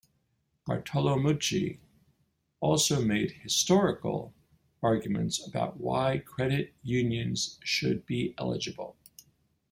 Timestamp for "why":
5.79-6.17